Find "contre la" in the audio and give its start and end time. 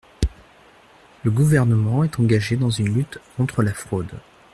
3.37-3.71